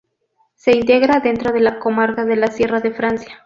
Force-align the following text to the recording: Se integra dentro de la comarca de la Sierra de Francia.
Se 0.55 0.71
integra 0.71 1.19
dentro 1.19 1.53
de 1.53 1.59
la 1.59 1.77
comarca 1.77 2.25
de 2.25 2.35
la 2.35 2.47
Sierra 2.47 2.79
de 2.79 2.89
Francia. 2.91 3.39